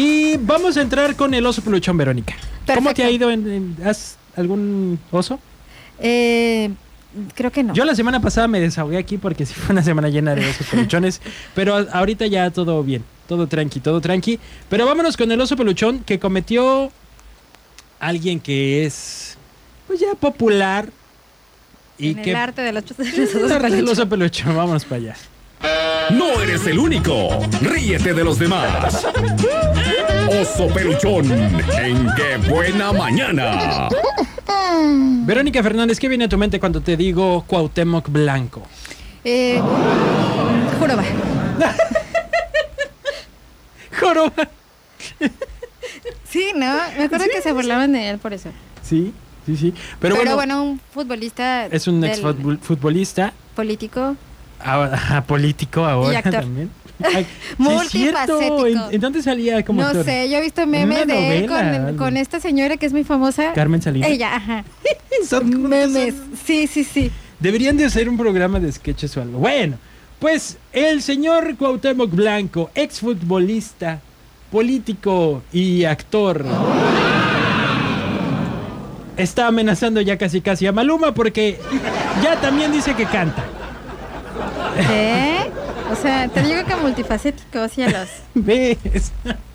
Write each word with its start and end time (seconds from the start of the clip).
Y 0.00 0.36
vamos 0.36 0.76
a 0.76 0.82
entrar 0.82 1.16
con 1.16 1.34
el 1.34 1.44
oso 1.44 1.60
peluchón, 1.60 1.96
Verónica. 1.96 2.34
¿Cómo 2.72 2.94
te 2.94 3.02
ha 3.02 3.10
ido? 3.10 3.32
En, 3.32 3.50
en- 3.50 3.76
¿Has 3.84 4.16
algún 4.36 5.00
oso? 5.10 5.40
Eh, 5.98 6.70
creo 7.34 7.50
que 7.50 7.64
no. 7.64 7.74
Yo 7.74 7.84
la 7.84 7.96
semana 7.96 8.20
pasada 8.20 8.46
me 8.46 8.60
desahogué 8.60 8.96
aquí 8.96 9.18
porque 9.18 9.44
sí 9.44 9.54
fue 9.54 9.72
una 9.72 9.82
semana 9.82 10.08
llena 10.08 10.36
de 10.36 10.48
osos 10.48 10.68
peluchones, 10.68 11.20
pero 11.56 11.84
ahorita 11.92 12.28
ya 12.28 12.48
todo 12.52 12.80
bien, 12.84 13.02
todo 13.26 13.48
tranqui, 13.48 13.80
todo 13.80 14.00
tranqui. 14.00 14.38
Pero 14.68 14.86
vámonos 14.86 15.16
con 15.16 15.32
el 15.32 15.40
oso 15.40 15.56
peluchón 15.56 15.98
que 16.04 16.20
cometió 16.20 16.92
alguien 17.98 18.38
que 18.38 18.84
es 18.86 19.36
pues 19.88 19.98
ya 19.98 20.14
popular 20.14 20.90
y 21.98 22.10
en 22.10 22.22
que 22.22 22.30
el 22.30 22.36
arte 22.36 22.62
de 22.62 22.72
los 22.72 22.84
el 22.96 23.50
arte 23.50 23.70
del 23.70 23.88
oso 23.88 24.08
peluchón, 24.08 24.54
vámonos 24.56 24.84
para 24.84 24.96
allá. 25.02 25.16
No 26.10 26.40
eres 26.40 26.66
el 26.66 26.78
único. 26.78 27.28
Ríete 27.60 28.14
de 28.14 28.24
los 28.24 28.38
demás. 28.38 29.06
Oso 30.40 30.68
peluchón. 30.68 31.30
En 31.78 32.08
qué 32.14 32.36
buena 32.48 32.92
mañana. 32.92 33.88
Verónica 35.26 35.62
Fernández, 35.62 35.98
¿qué 35.98 36.08
viene 36.08 36.24
a 36.24 36.28
tu 36.28 36.38
mente 36.38 36.58
cuando 36.58 36.80
te 36.80 36.96
digo 36.96 37.44
Cuauhtémoc 37.46 38.08
Blanco? 38.08 38.62
Eh, 39.24 39.60
joroba. 40.78 41.04
Joroba. 44.00 44.48
Sí, 46.30 46.52
¿no? 46.54 46.72
Me 46.96 47.04
acuerdo 47.04 47.24
que 47.32 47.42
se 47.42 47.52
burlaban 47.52 47.92
de 47.92 48.10
él 48.10 48.18
por 48.18 48.32
eso. 48.32 48.50
Sí, 48.82 49.12
sí, 49.44 49.56
sí. 49.56 49.74
Pero, 49.98 50.14
Pero, 50.14 50.16
bueno, 50.16 50.34
bueno, 50.36 50.62
un 50.62 50.80
futbolista. 50.92 51.66
es 51.66 51.88
un 51.88 52.04
ex 52.04 52.20
futbolista, 52.62 53.32
Político. 53.56 54.14
Ahora, 54.60 55.24
político 55.26 55.84
ahora 55.84 56.18
actor. 56.18 56.34
también. 56.34 56.70
Ay. 57.14 57.26
Multifacético. 57.58 58.66
¿En, 58.66 58.78
en 58.90 59.00
dónde 59.00 59.22
salía 59.22 59.64
como 59.64 59.80
No 59.82 59.86
actor? 59.88 60.04
sé, 60.04 60.28
yo 60.28 60.38
he 60.38 60.40
visto 60.42 60.66
memes 60.66 61.06
de 61.06 61.38
él 61.38 61.46
con, 61.46 61.56
algo. 61.58 61.96
con 61.96 62.16
esta 62.16 62.40
señora 62.40 62.76
que 62.76 62.86
es 62.86 62.92
muy 62.92 63.04
famosa. 63.04 63.52
Carmen 63.52 63.80
Salinas. 63.80 64.10
Ella, 64.10 64.34
ajá. 64.36 64.64
Son 65.28 65.68
Memes. 65.68 66.14
Sí, 66.44 66.66
sí, 66.66 66.82
sí. 66.84 67.10
Deberían 67.38 67.76
de 67.76 67.84
hacer 67.84 68.08
un 68.08 68.16
programa 68.16 68.58
de 68.58 68.72
sketches 68.72 69.16
o 69.16 69.22
algo. 69.22 69.38
Bueno, 69.38 69.76
pues 70.18 70.58
el 70.72 71.00
señor 71.02 71.56
Cuauhtémoc 71.56 72.10
Blanco, 72.10 72.70
exfutbolista, 72.74 74.00
político 74.50 75.42
y 75.52 75.84
actor, 75.84 76.44
está 79.16 79.46
amenazando 79.48 80.00
ya 80.00 80.16
casi 80.18 80.40
casi 80.40 80.66
a 80.66 80.72
Maluma 80.72 81.14
porque 81.14 81.58
ya 82.22 82.40
también 82.40 82.72
dice 82.72 82.94
que 82.94 83.04
canta. 83.06 83.44
¿Eh? 84.78 85.50
O 85.92 85.96
sea, 85.96 86.28
te 86.28 86.42
digo 86.42 86.64
que 86.64 86.76
multifacético, 86.76 87.68
cielos. 87.68 88.08
¿Ves? 88.34 88.78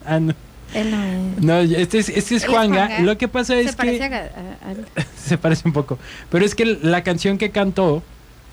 Ah, 0.05 0.19
no. 0.19 0.33
Él 0.73 0.89
no 0.91 1.03
es. 1.03 1.43
No, 1.43 1.59
este 1.77 1.99
es, 1.99 2.09
este 2.09 2.35
es 2.35 2.45
Juanga. 2.47 2.88
Juanga. 2.88 2.99
Lo 3.02 3.17
que 3.17 3.27
pasa 3.27 3.55
es 3.55 3.71
Se 3.71 3.77
parece 3.77 4.09
que... 4.09 4.16
a, 4.16 4.19
a- 4.19 5.03
se 5.23 5.38
parece 5.38 5.67
un 5.67 5.73
poco. 5.73 5.99
Pero 6.29 6.45
es 6.45 6.55
que 6.55 6.66
la 6.66 7.03
canción 7.03 7.38
que 7.38 7.51
cantó 7.51 8.01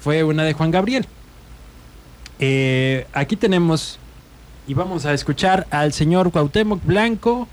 fue 0.00 0.22
una 0.24 0.44
de 0.44 0.52
Juan 0.52 0.70
Gabriel. 0.70 1.06
Eh, 2.38 3.06
aquí 3.12 3.36
tenemos 3.36 3.98
y 4.66 4.74
vamos 4.74 5.06
a 5.06 5.12
escuchar 5.14 5.66
al 5.70 5.92
señor 5.92 6.30
Cuauhtémoc 6.30 6.84
Blanco 6.84 7.48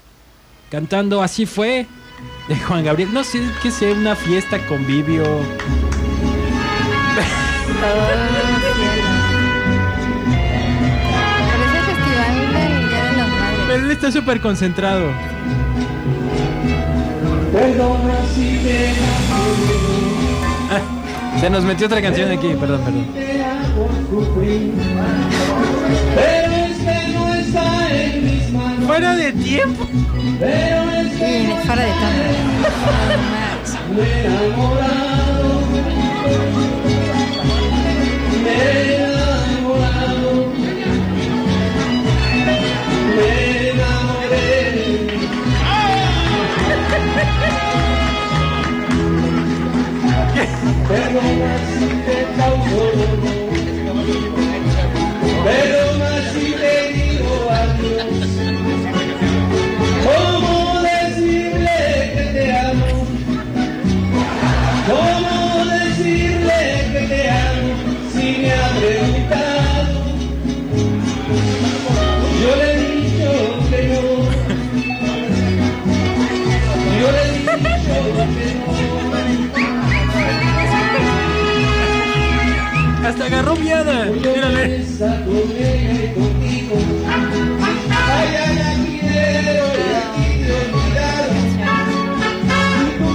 cantando 0.70 1.22
Así 1.22 1.46
fue 1.46 1.88
de 2.50 2.56
Juan 2.58 2.84
Gabriel. 2.84 3.14
No 3.14 3.24
sé 3.24 3.42
qué 3.64 3.72
sea 3.72 3.94
una 3.94 4.16
fiesta, 4.16 4.60
convivio. 4.68 5.24
está 13.98 14.12
súper 14.12 14.40
concentrado. 14.40 15.12
Ah, 20.70 20.82
se 21.40 21.50
nos 21.50 21.64
metió 21.64 21.88
otra 21.88 22.00
canción 22.02 22.32
aquí, 22.32 22.50
perdón, 22.60 22.82
perdón. 22.82 23.08
Fuera 28.86 29.16
de 29.16 29.34
tiempo. 29.34 29.88
Y 29.92 31.48
fuera 31.66 31.82
de 31.82 31.90
tono. 31.90 32.18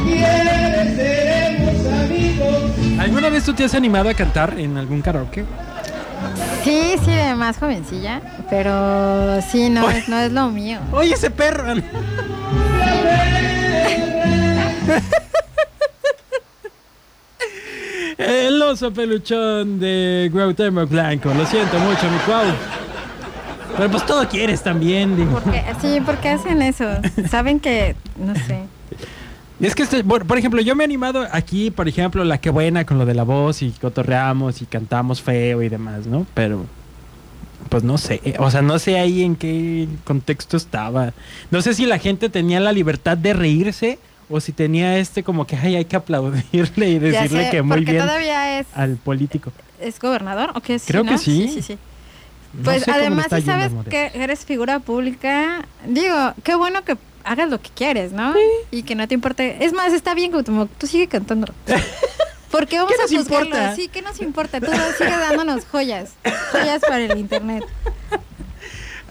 Quieres, 0.04 0.96
seremos 0.96 1.86
amigos. 1.86 3.00
¿Alguna 3.00 3.30
vez 3.30 3.44
tú 3.44 3.54
te 3.54 3.64
has 3.64 3.74
animado 3.74 4.10
a 4.10 4.14
cantar 4.14 4.58
en 4.58 4.76
algún 4.76 5.02
karaoke? 5.02 5.44
Sí, 6.62 6.94
sí, 7.04 7.10
de 7.10 7.34
más 7.34 7.58
jovencilla. 7.58 8.20
Pero 8.50 9.40
sí, 9.42 9.68
no, 9.70 9.90
es, 9.90 10.08
no 10.08 10.18
es 10.18 10.30
lo 10.30 10.50
mío. 10.50 10.78
Oye, 10.92 11.14
ese 11.14 11.30
perro. 11.30 11.74
El 18.18 18.60
oso 18.62 18.92
peluchón 18.92 19.78
de 19.80 20.28
Cuauhtémoc 20.32 20.88
Blanco. 20.88 21.32
Lo 21.34 21.44
siento 21.46 21.78
mucho, 21.78 22.10
mi 22.10 22.18
Cuau. 22.26 22.46
Pero 23.76 23.90
pues 23.90 24.04
todo 24.04 24.28
quieres 24.28 24.62
también, 24.62 25.16
digo. 25.16 25.40
Sí, 25.80 26.00
¿por 26.04 26.18
qué 26.18 26.30
hacen 26.30 26.60
eso? 26.62 26.84
Saben 27.30 27.58
que, 27.58 27.96
no 28.18 28.34
sé. 28.34 28.60
Es 29.60 29.74
que, 29.74 29.84
este- 29.84 30.04
por, 30.04 30.26
por 30.26 30.36
ejemplo, 30.38 30.60
yo 30.60 30.74
me 30.76 30.82
he 30.82 30.86
animado 30.86 31.26
aquí, 31.32 31.70
por 31.70 31.88
ejemplo, 31.88 32.24
la 32.24 32.38
que 32.38 32.50
buena 32.50 32.84
con 32.84 32.98
lo 32.98 33.06
de 33.06 33.14
la 33.14 33.22
voz 33.22 33.62
y 33.62 33.70
cotorreamos 33.70 34.60
y 34.60 34.66
cantamos 34.66 35.22
feo 35.22 35.62
y 35.62 35.68
demás, 35.68 36.06
¿no? 36.06 36.26
Pero, 36.34 36.66
pues 37.68 37.82
no 37.84 37.96
sé, 37.96 38.20
o 38.38 38.50
sea, 38.50 38.60
no 38.60 38.78
sé 38.78 38.98
ahí 38.98 39.22
en 39.22 39.36
qué 39.36 39.88
contexto 40.04 40.56
estaba. 40.56 41.12
No 41.50 41.62
sé 41.62 41.72
si 41.74 41.86
la 41.86 41.98
gente 41.98 42.28
tenía 42.28 42.60
la 42.60 42.72
libertad 42.72 43.16
de 43.16 43.32
reírse 43.32 43.98
o 44.32 44.40
si 44.40 44.52
tenía 44.52 44.98
este 44.98 45.22
como 45.22 45.46
que 45.46 45.56
ay, 45.56 45.76
hay 45.76 45.84
que 45.84 45.96
aplaudirle 45.96 46.88
y 46.88 46.98
decirle 46.98 47.44
sé, 47.44 47.50
que 47.50 47.62
muy 47.62 47.84
bien 47.84 47.98
todavía 47.98 48.58
es, 48.58 48.66
al 48.74 48.96
político. 48.96 49.52
es 49.80 50.00
gobernador, 50.00 50.52
¿o 50.54 50.60
qué? 50.60 50.80
Creo 50.84 51.04
que 51.04 51.12
¿no? 51.12 51.18
sí. 51.18 51.48
Sí, 51.48 51.54
sí, 51.54 51.62
sí. 51.62 51.78
No 52.54 52.64
Pues 52.64 52.86
además, 52.88 53.26
si 53.34 53.42
sabes 53.42 53.72
que 53.88 54.10
eres 54.14 54.44
figura 54.44 54.78
pública, 54.80 55.64
digo, 55.86 56.34
qué 56.42 56.54
bueno 56.54 56.82
que 56.84 56.96
hagas 57.24 57.48
lo 57.48 57.60
que 57.60 57.70
quieres, 57.70 58.12
¿no? 58.12 58.34
Y 58.70 58.82
que 58.82 58.94
no 58.94 59.06
te 59.08 59.14
importe. 59.14 59.64
Es 59.64 59.72
más, 59.72 59.92
está 59.92 60.12
bien 60.14 60.32
como 60.32 60.66
tú 60.66 60.86
sigue 60.86 61.06
cantando. 61.06 61.52
Porque 62.50 62.76
vamos 62.78 62.92
¿Qué 62.94 63.02
a 63.02 63.18
juzgarlo. 63.18 63.46
importa? 63.46 63.74
Sí, 63.74 63.88
¿qué 63.88 64.02
nos 64.02 64.20
importa? 64.20 64.60
Tú 64.60 64.70
sigue 64.98 65.10
dándonos 65.10 65.64
joyas. 65.64 66.12
Joyas 66.52 66.80
para 66.82 67.00
el 67.04 67.18
internet. 67.18 67.64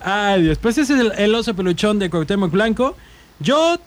Ay, 0.04 0.44
Dios. 0.44 0.57
Pues 0.60 0.78
ese 0.78 0.94
es 0.94 1.00
el, 1.00 1.12
el 1.18 1.34
oso 1.36 1.56
peluchón 1.56 2.00
de 2.00 2.10
Cuauhtémoc 2.10 2.51
Blanco. 2.51 2.95
Yo 3.40 3.80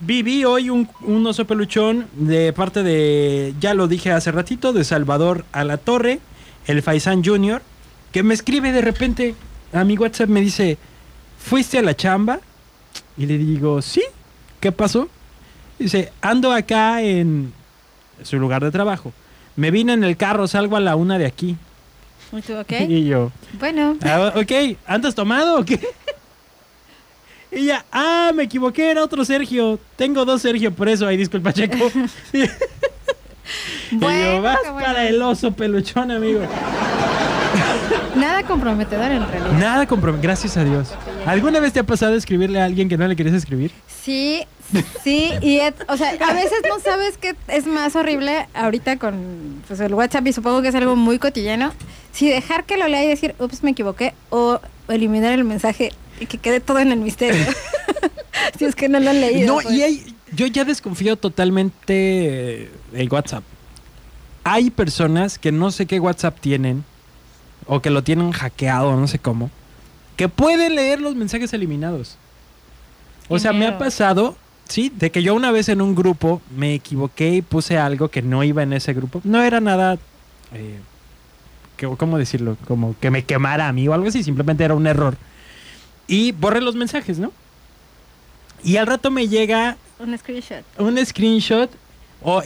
viví 0.00 0.44
hoy 0.44 0.70
un, 0.70 0.88
un 1.02 1.26
oso 1.26 1.46
peluchón 1.46 2.06
de 2.14 2.52
parte 2.52 2.82
de, 2.82 3.54
ya 3.60 3.74
lo 3.74 3.88
dije 3.88 4.12
hace 4.12 4.30
ratito, 4.32 4.72
de 4.72 4.84
Salvador 4.84 5.44
Alatorre, 5.52 6.20
el 6.66 6.82
Faisán 6.82 7.24
Junior, 7.24 7.62
que 8.12 8.22
me 8.22 8.34
escribe 8.34 8.72
de 8.72 8.80
repente 8.80 9.34
a 9.72 9.84
mi 9.84 9.96
WhatsApp, 9.96 10.28
me 10.28 10.40
dice, 10.40 10.78
¿fuiste 11.38 11.78
a 11.78 11.82
la 11.82 11.94
chamba? 11.96 12.40
Y 13.16 13.26
le 13.26 13.38
digo, 13.38 13.82
sí, 13.82 14.02
¿qué 14.60 14.72
pasó? 14.72 15.08
Dice, 15.78 16.12
ando 16.20 16.52
acá 16.52 17.02
en 17.02 17.52
su 18.22 18.38
lugar 18.38 18.62
de 18.64 18.70
trabajo. 18.70 19.12
Me 19.56 19.70
vine 19.70 19.92
en 19.92 20.04
el 20.04 20.16
carro, 20.16 20.46
salgo 20.46 20.76
a 20.76 20.80
la 20.80 20.96
una 20.96 21.18
de 21.18 21.26
aquí. 21.26 21.56
¿Y 22.32 22.40
tú? 22.42 22.54
Y 22.88 23.04
yo, 23.06 23.30
Bueno, 23.58 23.96
Ah, 24.02 24.32
ok, 24.36 24.76
¿andas 24.86 25.14
tomado 25.14 25.60
o 25.60 25.64
qué? 25.64 25.80
Y 27.56 27.64
ya, 27.66 27.84
ah, 27.90 28.32
me 28.34 28.44
equivoqué, 28.44 28.90
era 28.90 29.02
otro 29.02 29.24
Sergio. 29.24 29.78
Tengo 29.96 30.24
dos 30.24 30.42
Sergio, 30.42 30.72
por 30.74 30.88
eso, 30.88 31.06
ahí 31.06 31.16
disculpa, 31.16 31.52
Checo. 31.52 31.90
y 32.32 32.40
yo, 32.40 32.46
Bueno, 33.92 34.42
vas 34.42 34.58
bueno. 34.62 34.74
para 34.86 35.08
el 35.08 35.20
oso 35.22 35.52
peluchón, 35.52 36.10
amigo. 36.10 36.40
Nada 38.16 38.42
comprometedor 38.44 39.10
en 39.10 39.26
realidad. 39.28 39.52
Nada 39.58 39.86
compromiso, 39.86 40.22
gracias 40.22 40.56
a 40.56 40.64
Dios. 40.64 40.88
¿Alguna 41.26 41.60
vez 41.60 41.72
te 41.72 41.80
ha 41.80 41.84
pasado 41.84 42.14
escribirle 42.14 42.60
a 42.60 42.64
alguien 42.64 42.88
que 42.88 42.96
no 42.96 43.06
le 43.06 43.14
querías 43.16 43.34
escribir? 43.36 43.70
Sí, 44.02 44.44
sí, 45.02 45.32
y 45.42 45.58
et- 45.60 45.84
o 45.88 45.96
sea, 45.96 46.10
a 46.26 46.32
veces 46.32 46.58
no 46.68 46.78
sabes 46.80 47.18
qué 47.18 47.34
es 47.48 47.66
más 47.66 47.94
horrible 47.96 48.48
ahorita 48.54 48.98
con 48.98 49.62
pues, 49.66 49.80
el 49.80 49.94
WhatsApp 49.94 50.26
y 50.26 50.32
supongo 50.32 50.62
que 50.62 50.68
es 50.68 50.74
algo 50.74 50.96
muy 50.96 51.18
cotidiano. 51.18 51.72
Si 52.12 52.28
dejar 52.28 52.64
que 52.64 52.76
lo 52.76 52.88
lea 52.88 53.04
y 53.04 53.08
decir, 53.08 53.34
ups, 53.38 53.62
me 53.62 53.70
equivoqué, 53.72 54.14
o 54.30 54.60
eliminar 54.88 55.32
el 55.32 55.44
mensaje 55.44 55.92
y 56.20 56.26
que 56.26 56.38
quede 56.38 56.60
todo 56.60 56.78
en 56.78 56.92
el 56.92 57.00
misterio. 57.00 57.44
si 58.58 58.64
es 58.64 58.74
que 58.74 58.88
no 58.88 59.00
lo 59.00 59.10
han 59.10 59.20
leído. 59.20 59.46
No, 59.56 59.60
pues. 59.62 59.74
y 59.74 59.82
hay, 59.82 60.14
yo 60.32 60.46
ya 60.46 60.64
desconfío 60.64 61.16
totalmente 61.16 62.70
el 62.92 63.08
WhatsApp. 63.10 63.44
Hay 64.44 64.70
personas 64.70 65.38
que 65.38 65.50
no 65.52 65.70
sé 65.70 65.86
qué 65.86 65.98
WhatsApp 65.98 66.38
tienen, 66.40 66.84
o 67.66 67.80
que 67.82 67.90
lo 67.90 68.02
tienen 68.04 68.30
hackeado, 68.32 68.94
no 68.96 69.08
sé 69.08 69.18
cómo, 69.18 69.50
que 70.16 70.28
pueden 70.28 70.76
leer 70.76 71.00
los 71.00 71.14
mensajes 71.16 71.52
eliminados. 71.52 72.16
O 73.28 73.40
sea, 73.40 73.52
me 73.52 73.66
ha 73.66 73.76
pasado, 73.76 74.36
sí, 74.68 74.92
de 74.94 75.10
que 75.10 75.22
yo 75.22 75.34
una 75.34 75.50
vez 75.50 75.68
en 75.68 75.80
un 75.82 75.96
grupo 75.96 76.40
me 76.56 76.74
equivoqué 76.74 77.30
y 77.34 77.42
puse 77.42 77.76
algo 77.76 78.08
que 78.08 78.22
no 78.22 78.44
iba 78.44 78.62
en 78.62 78.72
ese 78.72 78.94
grupo. 78.94 79.20
No 79.24 79.42
era 79.42 79.60
nada, 79.60 79.98
eh, 80.54 80.78
que- 81.76 81.88
¿cómo 81.88 82.18
decirlo? 82.18 82.56
Como 82.68 82.94
que 83.00 83.10
me 83.10 83.24
quemara 83.24 83.66
a 83.66 83.72
mí 83.72 83.88
o 83.88 83.94
algo 83.94 84.06
así, 84.06 84.22
simplemente 84.22 84.62
era 84.62 84.74
un 84.74 84.86
error. 84.86 85.16
Y 86.08 86.32
borré 86.32 86.60
los 86.60 86.74
mensajes, 86.76 87.18
¿no? 87.18 87.32
Y 88.64 88.76
al 88.76 88.86
rato 88.86 89.10
me 89.10 89.28
llega 89.28 89.76
Un 89.98 90.16
screenshot. 90.16 90.64
un 90.78 91.04
screenshot 91.04 91.70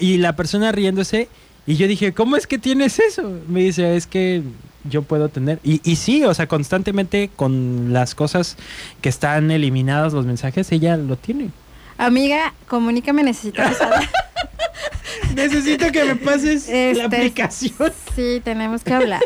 y 0.00 0.18
la 0.18 0.34
persona 0.36 0.72
riéndose 0.72 1.28
y 1.66 1.76
yo 1.76 1.86
dije, 1.86 2.12
¿cómo 2.12 2.36
es 2.36 2.46
que 2.46 2.58
tienes 2.58 2.98
eso? 2.98 3.38
Me 3.48 3.60
dice, 3.60 3.96
es 3.96 4.06
que 4.06 4.42
yo 4.84 5.02
puedo 5.02 5.28
tener. 5.28 5.60
Y, 5.62 5.80
y 5.88 5.96
sí, 5.96 6.24
o 6.24 6.34
sea, 6.34 6.46
constantemente 6.48 7.30
con 7.36 7.92
las 7.92 8.14
cosas 8.14 8.56
que 9.02 9.08
están 9.08 9.50
eliminadas, 9.50 10.12
los 10.12 10.26
mensajes, 10.26 10.72
ella 10.72 10.96
lo 10.96 11.16
tiene. 11.16 11.50
Amiga, 11.98 12.54
comunícame, 12.66 13.22
necesito 13.22 13.62
usar. 13.62 14.08
Necesito 15.34 15.92
que 15.92 16.04
me 16.04 16.16
pases 16.16 16.66
la 16.68 16.74
Este, 16.90 17.02
aplicación. 17.04 17.92
Sí, 18.16 18.40
tenemos 18.42 18.82
que 18.82 18.92
hablar. 18.94 19.20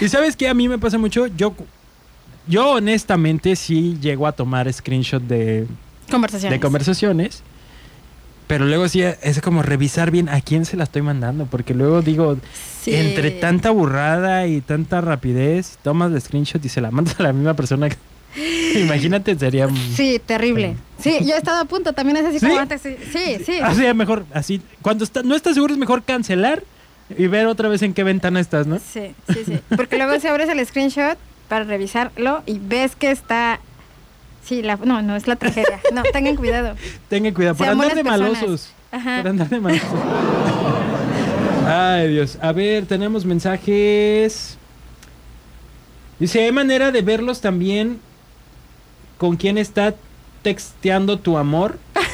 Y 0.00 0.08
sabes 0.08 0.36
qué 0.36 0.48
a 0.48 0.54
mí 0.54 0.68
me 0.68 0.78
pasa 0.78 0.98
mucho, 0.98 1.26
yo, 1.26 1.54
yo 2.48 2.70
honestamente 2.72 3.54
sí 3.56 3.96
llego 4.00 4.26
a 4.26 4.32
tomar 4.32 4.72
screenshot 4.72 5.22
de, 5.22 5.66
Conversaciones. 6.10 6.58
de 6.58 6.60
conversaciones. 6.64 7.42
Pero 8.46 8.64
luego 8.64 8.88
sí 8.88 9.02
es 9.02 9.40
como 9.42 9.62
revisar 9.62 10.10
bien 10.10 10.30
a 10.30 10.40
quién 10.40 10.64
se 10.64 10.78
la 10.78 10.84
estoy 10.84 11.02
mandando. 11.02 11.44
Porque 11.46 11.74
luego 11.74 12.00
digo, 12.00 12.38
Sí. 12.82 12.94
entre 12.94 13.30
tanta 13.32 13.70
burrada 13.70 14.46
y 14.46 14.62
tanta 14.62 15.02
rapidez, 15.02 15.78
tomas 15.82 16.10
el 16.12 16.20
screenshot 16.20 16.64
y 16.64 16.68
se 16.70 16.80
la 16.80 16.90
mandas 16.90 17.20
a 17.20 17.24
la 17.24 17.32
misma 17.34 17.52
persona. 17.54 17.88
Imagínate, 18.76 19.38
sería. 19.38 19.68
Sí, 19.94 20.20
terrible. 20.24 20.76
Sí, 20.98 21.18
yo 21.26 21.34
he 21.34 21.38
estado 21.38 21.60
a 21.60 21.64
punto, 21.66 21.92
también 21.92 22.16
es 22.18 22.24
así 22.26 22.38
¿Sí? 22.40 22.46
como 22.46 22.58
antes. 22.58 22.80
Sí, 22.80 22.96
sí. 23.12 23.36
sí. 23.44 23.60
O 23.60 23.74
sea, 23.74 23.92
mejor 23.92 24.24
así. 24.32 24.62
Cuando 24.80 25.04
está, 25.04 25.22
no 25.22 25.34
estás 25.34 25.54
seguro, 25.54 25.74
es 25.74 25.78
mejor 25.78 26.02
cancelar 26.02 26.62
y 27.18 27.26
ver 27.26 27.46
otra 27.46 27.68
vez 27.68 27.82
en 27.82 27.92
qué 27.94 28.02
ventana 28.02 28.40
estás, 28.40 28.66
¿no? 28.66 28.78
Sí, 28.78 29.14
sí, 29.28 29.42
sí. 29.44 29.58
Porque 29.76 29.96
luego 29.98 30.18
si 30.20 30.26
abres 30.26 30.48
el 30.48 30.64
screenshot 30.66 31.18
para 31.48 31.64
revisarlo 31.64 32.42
y 32.46 32.58
ves 32.58 32.94
que 32.94 33.10
está... 33.10 33.60
Sí, 34.44 34.62
la... 34.62 34.76
no, 34.76 35.02
no, 35.02 35.16
es 35.16 35.26
la 35.26 35.36
tragedia. 35.36 35.80
No, 35.92 36.02
tengan 36.12 36.36
cuidado. 36.36 36.76
Tengan 37.08 37.34
cuidado, 37.34 37.56
por 37.56 37.68
andar 37.68 37.94
de 37.94 38.04
personas. 38.04 38.32
malosos. 38.42 38.72
Ajá. 38.90 39.18
Por 39.18 39.30
andar 39.30 39.48
de 39.48 39.60
malosos. 39.60 39.88
Ay, 41.66 42.08
Dios. 42.08 42.38
A 42.40 42.52
ver, 42.52 42.86
tenemos 42.86 43.24
mensajes. 43.24 44.56
Dice, 46.18 46.44
¿hay 46.44 46.52
manera 46.52 46.90
de 46.90 47.02
verlos 47.02 47.40
también 47.40 48.00
con 49.18 49.36
quién 49.36 49.58
está 49.58 49.94
texteando 50.42 51.18
tu 51.18 51.36
amor? 51.36 51.78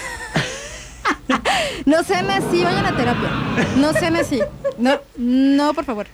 No 1.86 2.02
sean 2.02 2.31
así, 2.31 2.64
vayan 2.64 2.86
a 2.86 2.96
terapia. 2.96 3.31
No 3.76 3.92
sean 3.92 4.16
así. 4.16 4.40
No, 4.78 4.98
no, 5.16 5.75
por 5.75 5.84
favor. 5.84 6.06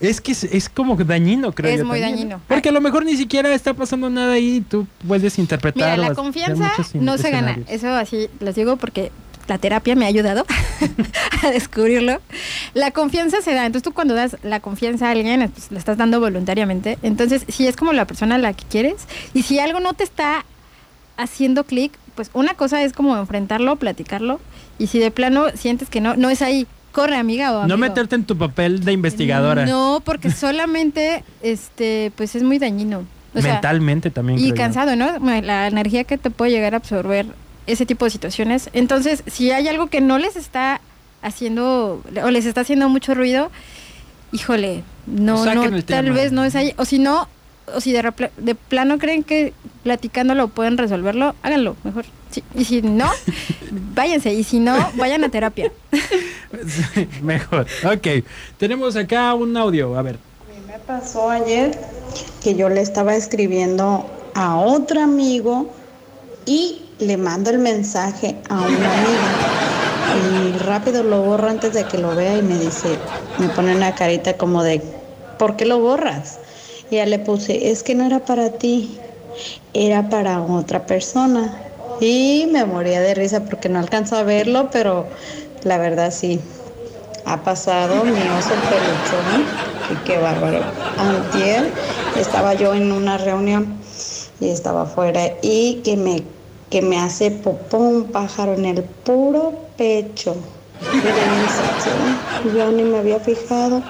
Es 0.00 0.20
que 0.20 0.32
es, 0.32 0.44
es 0.44 0.68
como 0.68 0.96
dañino, 0.96 1.52
creo 1.52 1.72
Es 1.72 1.78
yo 1.78 1.84
muy 1.84 2.00
dañino. 2.00 2.40
Porque 2.46 2.68
a 2.68 2.72
lo 2.72 2.80
mejor 2.80 3.04
ni 3.04 3.16
siquiera 3.16 3.52
está 3.52 3.74
pasando 3.74 4.08
nada 4.08 4.34
ahí 4.34 4.56
y 4.56 4.60
tú 4.60 4.86
puedes 5.06 5.38
interpretar. 5.38 5.98
Mira, 5.98 6.08
la 6.10 6.14
confianza 6.14 6.72
no 6.94 7.18
se 7.18 7.30
gana. 7.30 7.58
Eso 7.68 7.88
así 7.88 8.28
les 8.40 8.54
digo 8.54 8.76
porque 8.76 9.10
la 9.48 9.58
terapia 9.58 9.96
me 9.96 10.04
ha 10.04 10.08
ayudado 10.08 10.46
a 11.42 11.50
descubrirlo. 11.50 12.20
La 12.74 12.92
confianza 12.92 13.40
se 13.40 13.54
da. 13.54 13.66
Entonces 13.66 13.82
tú 13.82 13.92
cuando 13.92 14.14
das 14.14 14.36
la 14.42 14.60
confianza 14.60 15.08
a 15.08 15.10
alguien, 15.12 15.50
pues 15.50 15.72
la 15.72 15.78
estás 15.78 15.96
dando 15.96 16.20
voluntariamente. 16.20 16.98
Entonces, 17.02 17.44
si 17.48 17.66
es 17.66 17.76
como 17.76 17.92
la 17.92 18.06
persona 18.06 18.36
a 18.36 18.38
la 18.38 18.52
que 18.52 18.64
quieres 18.64 19.06
y 19.34 19.42
si 19.42 19.58
algo 19.58 19.80
no 19.80 19.94
te 19.94 20.04
está 20.04 20.44
haciendo 21.16 21.64
clic, 21.64 21.92
pues 22.14 22.30
una 22.34 22.54
cosa 22.54 22.82
es 22.84 22.92
como 22.92 23.16
enfrentarlo, 23.16 23.76
platicarlo 23.76 24.40
y 24.78 24.86
si 24.88 24.98
de 24.98 25.10
plano 25.10 25.46
sientes 25.54 25.88
que 25.88 26.00
no, 26.00 26.16
no 26.16 26.30
es 26.30 26.42
ahí, 26.42 26.66
corre 26.98 27.16
amiga 27.16 27.52
o 27.52 27.58
amigo. 27.58 27.68
No 27.68 27.76
meterte 27.78 28.14
en 28.16 28.24
tu 28.24 28.36
papel 28.36 28.84
de 28.84 28.92
investigadora. 28.92 29.66
No, 29.66 30.02
porque 30.04 30.30
solamente, 30.30 31.24
este, 31.42 32.12
pues 32.16 32.34
es 32.34 32.42
muy 32.42 32.58
dañino. 32.58 33.04
O 33.34 33.40
sea, 33.40 33.54
Mentalmente 33.54 34.10
también. 34.10 34.38
y 34.38 34.42
creo 34.42 34.54
yo. 34.54 34.62
cansado, 34.62 34.96
¿no? 34.96 35.18
La 35.42 35.66
energía 35.66 36.04
que 36.04 36.18
te 36.18 36.30
puede 36.30 36.50
llegar 36.50 36.74
a 36.74 36.78
absorber 36.78 37.26
ese 37.66 37.86
tipo 37.86 38.04
de 38.04 38.10
situaciones. 38.10 38.70
Entonces, 38.72 39.22
si 39.26 39.50
hay 39.50 39.68
algo 39.68 39.88
que 39.88 40.00
no 40.00 40.18
les 40.18 40.36
está 40.36 40.80
haciendo 41.22 42.02
o 42.22 42.30
les 42.30 42.46
está 42.46 42.62
haciendo 42.62 42.88
mucho 42.88 43.14
ruido, 43.14 43.50
híjole, 44.32 44.82
no, 45.06 45.44
Saquen 45.44 45.72
no, 45.72 45.82
tal 45.84 46.10
vez 46.12 46.32
no 46.32 46.44
es 46.44 46.54
ahí. 46.56 46.72
O 46.78 46.84
si 46.84 46.98
no, 46.98 47.28
o 47.74 47.80
si 47.80 47.92
de, 47.92 48.30
de 48.38 48.54
plano 48.54 48.98
creen 48.98 49.22
que 49.22 49.52
platicándolo 49.82 50.48
pueden 50.48 50.78
resolverlo, 50.78 51.34
háganlo 51.42 51.76
mejor. 51.84 52.06
Sí. 52.30 52.42
Y 52.54 52.64
si 52.64 52.82
no, 52.82 53.10
váyanse. 53.94 54.32
Y 54.32 54.44
si 54.44 54.60
no, 54.60 54.76
vayan 54.94 55.24
a 55.24 55.28
terapia. 55.28 55.72
Sí, 56.94 57.08
Mejor. 57.22 57.66
Ok. 57.84 58.24
Tenemos 58.58 58.96
acá 58.96 59.34
un 59.34 59.56
audio. 59.56 59.96
A 59.98 60.02
ver. 60.02 60.18
Me 60.66 60.78
pasó 60.80 61.30
ayer 61.30 61.78
que 62.42 62.54
yo 62.54 62.68
le 62.68 62.80
estaba 62.80 63.14
escribiendo 63.14 64.06
a 64.34 64.56
otro 64.56 65.02
amigo 65.02 65.70
y 66.46 66.82
le 66.98 67.16
mando 67.16 67.50
el 67.50 67.58
mensaje 67.58 68.36
a 68.48 68.60
una 68.60 68.66
amiga. 68.66 69.58
Y 70.16 70.58
rápido 70.58 71.02
lo 71.02 71.22
borro 71.22 71.48
antes 71.48 71.74
de 71.74 71.84
que 71.84 71.98
lo 71.98 72.14
vea 72.14 72.38
y 72.38 72.42
me 72.42 72.58
dice, 72.58 72.98
me 73.38 73.48
pone 73.50 73.76
una 73.76 73.94
carita 73.94 74.36
como 74.36 74.62
de, 74.62 74.80
¿por 75.38 75.56
qué 75.56 75.66
lo 75.66 75.78
borras? 75.80 76.38
Y 76.90 76.96
ya 76.96 77.06
le 77.06 77.18
puse, 77.18 77.70
es 77.70 77.82
que 77.82 77.94
no 77.94 78.04
era 78.06 78.20
para 78.20 78.52
ti, 78.52 78.98
era 79.74 80.08
para 80.08 80.40
otra 80.40 80.86
persona. 80.86 81.67
Y 82.00 82.48
me 82.52 82.64
moría 82.64 83.00
de 83.00 83.14
risa 83.14 83.44
porque 83.44 83.68
no 83.68 83.78
alcanzo 83.78 84.16
a 84.16 84.22
verlo, 84.22 84.68
pero 84.70 85.06
la 85.64 85.78
verdad 85.78 86.12
sí, 86.12 86.40
ha 87.24 87.38
pasado 87.42 88.04
mi 88.04 88.12
oso 88.12 88.54
peluchón 88.70 89.44
y 89.90 89.96
qué 90.06 90.18
bárbaro. 90.18 90.60
Antier 90.96 91.70
estaba 92.16 92.54
yo 92.54 92.74
en 92.74 92.92
una 92.92 93.18
reunión 93.18 93.76
y 94.40 94.48
estaba 94.48 94.82
afuera 94.82 95.20
y 95.42 95.80
que 95.84 95.96
me, 95.96 96.22
que 96.70 96.82
me 96.82 96.98
hace 96.98 97.30
popó 97.30 98.06
pájaro 98.12 98.54
en 98.54 98.64
el 98.64 98.82
puro 98.82 99.52
pecho. 99.76 100.36
Yo 102.54 102.70
ni 102.70 102.84
me 102.84 102.98
había 102.98 103.18
fijado, 103.18 103.82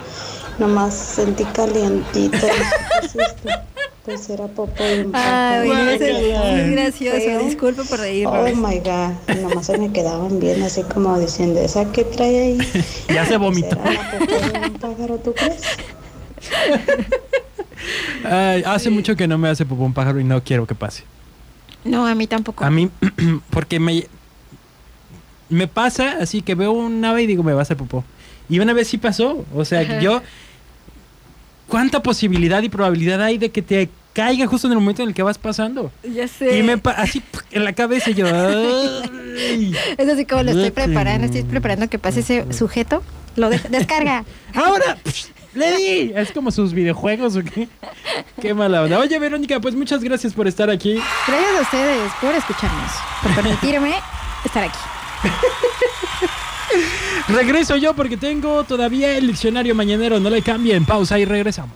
nomás 0.59 0.95
sentí 0.95 1.45
calientito. 1.45 2.39
¿Qué 4.09 4.15
es? 4.15 4.21
Pues 4.21 4.31
era 4.31 4.47
popó 4.49 4.83
de 4.83 5.05
un 5.05 5.13
pájaro. 5.13 5.63
Ay, 5.63 5.69
no 5.69 5.99
sé, 5.99 6.13
Guácala. 6.31 6.53
muy 6.63 6.71
gracioso. 6.73 7.17
Feo. 7.19 7.45
Disculpe 7.45 7.83
por 7.85 7.99
Oh 7.99 8.03
reírme. 8.03 8.53
my 8.55 8.79
god, 8.79 9.37
nomás 9.43 9.67
se 9.67 9.79
me 9.79 9.93
quedaban 9.93 10.41
bien 10.41 10.63
así 10.63 10.83
como 10.83 11.19
diciendo, 11.19 11.61
¿esa 11.61 11.91
qué 11.93 12.05
trae 12.05 12.41
ahí? 12.41 12.59
Ya 13.09 13.25
se 13.27 13.37
vomitó. 13.37 13.77
¿Será 13.77 13.93
la 13.93 14.19
popó 14.19 14.35
de 14.61 14.67
un 14.67 14.73
pájaro, 14.75 15.17
tú 15.19 15.35
crees? 15.35 15.63
Ay, 18.25 18.63
hace 18.67 18.91
mucho 18.91 19.17
que 19.17 19.29
no 19.29 19.39
me 19.39 19.49
hace 19.49 19.65
popó 19.65 19.85
un 19.85 19.93
pájaro 19.95 20.19
y 20.21 20.25
no 20.25 20.43
quiero 20.43 20.67
que 20.67 20.75
pase. 20.75 21.05
No, 21.85 22.07
a 22.07 22.15
mí 22.15 22.27
tampoco. 22.27 22.65
A 22.65 22.71
mí, 22.71 22.91
porque 23.51 23.79
me, 23.81 24.07
me 25.49 25.69
pasa 25.69 26.17
así 26.21 26.43
que 26.43 26.55
veo 26.55 26.73
un 26.73 27.05
ave 27.05 27.23
y 27.23 27.27
digo, 27.27 27.43
me 27.43 27.53
va 27.53 27.61
a 27.61 27.63
hacer 27.63 27.77
popó. 27.77 28.05
Y 28.49 28.59
una 28.61 28.73
vez 28.73 28.89
sí 28.89 28.99
pasó. 28.99 29.45
O 29.55 29.65
sea, 29.65 29.81
Ajá. 29.81 30.01
yo. 30.01 30.23
¿Cuánta 31.69 32.03
posibilidad 32.03 32.63
y 32.63 32.71
probabilidad 32.71 33.21
hay 33.23 33.37
de 33.37 33.51
que 33.51 33.61
te 33.61 33.91
caiga 34.23 34.47
justo 34.49 34.67
en 34.67 34.73
el 34.73 34.81
momento 34.81 35.03
en 35.03 35.09
el 35.11 35.15
que 35.15 35.23
vas 35.23 35.39
pasando? 35.39 35.93
Ya 36.03 36.27
sé. 36.27 36.59
Y 36.59 36.63
me 36.65 36.77
pa- 36.77 36.91
así 36.93 37.23
en 37.53 37.63
la 37.65 37.73
cabeza 37.73 38.11
yo. 38.11 38.27
ay. 38.27 39.77
Es 39.97 40.09
así 40.09 40.25
como 40.25 40.43
lo 40.43 40.51
estoy 40.51 40.73
preparando, 40.73 41.27
estoy 41.27 41.45
preparando 41.45 41.89
que 41.89 41.99
pase 42.01 42.21
ese 42.21 42.53
sujeto. 42.53 43.03
Lo 43.37 43.49
de- 43.49 43.61
descarga. 43.71 44.25
Ahora. 44.55 44.99
¡Le 45.55 45.77
di! 45.77 46.13
Es 46.15 46.31
como 46.33 46.51
sus 46.51 46.73
videojuegos 46.73 47.37
o 47.37 47.43
qué. 47.43 47.69
Qué 48.41 48.55
mala 48.55 48.83
onda. 48.83 48.99
Oye, 48.99 49.19
Verónica, 49.19 49.59
pues 49.61 49.75
muchas 49.75 50.03
gracias 50.05 50.33
por 50.35 50.47
estar 50.47 50.69
aquí. 50.69 51.01
Gracias 51.27 51.59
a 51.59 51.63
ustedes 51.63 52.13
por 52.21 52.35
escucharnos, 52.35 52.93
por 53.23 53.35
permitirme 53.35 53.95
estar 54.45 54.65
aquí. 54.65 54.79
Regreso 57.29 57.77
yo 57.77 57.95
porque 57.95 58.17
tengo 58.17 58.65
todavía 58.65 59.17
el 59.17 59.27
diccionario 59.27 59.75
mañanero. 59.75 60.21
No 60.21 60.31
le 60.31 60.43
cambien. 60.43 60.85
Pausa 60.85 61.19
y 61.19 61.25
regresamos. 61.25 61.71